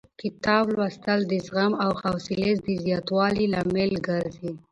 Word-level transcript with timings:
کتاب 0.21 0.65
لوستل 0.75 1.19
د 1.27 1.33
زغم 1.45 1.73
او 1.83 1.91
حوصلې 2.01 2.51
د 2.65 2.67
زیاتوالي 2.85 3.45
لامل 3.53 3.91
ګرځي. 4.07 4.51